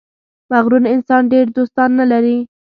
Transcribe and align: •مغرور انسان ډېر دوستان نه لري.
•مغرور 0.51 0.83
انسان 0.95 1.21
ډېر 1.33 1.45
دوستان 1.57 1.89
نه 1.99 2.05
لري. 2.11 2.37